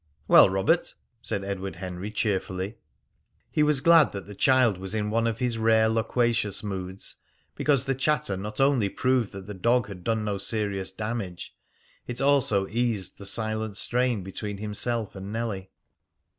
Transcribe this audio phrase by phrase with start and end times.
[0.27, 2.79] "Well, Robert?" said Edward Henry cheerfully.
[3.51, 7.17] He was glad that the child was in one of his rare loquacious moods,
[7.53, 11.55] because the chatter not only proved that the dog had done no serious damage,
[12.07, 15.69] it also eased the silent strain between himself and Nellie.